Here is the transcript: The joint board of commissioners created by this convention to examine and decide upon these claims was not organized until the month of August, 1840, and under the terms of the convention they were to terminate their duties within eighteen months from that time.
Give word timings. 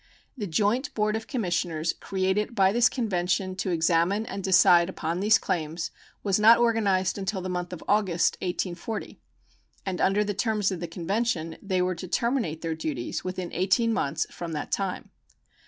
The 0.35 0.47
joint 0.47 0.91
board 0.95 1.15
of 1.15 1.27
commissioners 1.27 1.93
created 1.93 2.55
by 2.55 2.71
this 2.73 2.89
convention 2.89 3.55
to 3.57 3.69
examine 3.69 4.25
and 4.25 4.43
decide 4.43 4.89
upon 4.89 5.19
these 5.19 5.37
claims 5.37 5.91
was 6.23 6.39
not 6.39 6.57
organized 6.57 7.19
until 7.19 7.39
the 7.39 7.49
month 7.49 7.71
of 7.71 7.83
August, 7.87 8.33
1840, 8.41 9.19
and 9.85 10.01
under 10.01 10.23
the 10.23 10.33
terms 10.33 10.71
of 10.71 10.79
the 10.79 10.87
convention 10.87 11.55
they 11.61 11.83
were 11.83 11.93
to 11.93 12.07
terminate 12.07 12.61
their 12.63 12.73
duties 12.73 13.23
within 13.23 13.53
eighteen 13.53 13.93
months 13.93 14.25
from 14.31 14.53
that 14.53 14.71
time. 14.71 15.11